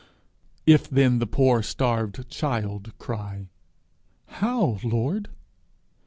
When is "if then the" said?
0.65-1.27